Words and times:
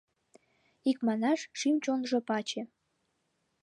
Икманаш, 0.89 1.39
шӱм-чонжо 1.59 2.17
паче. 2.27 2.61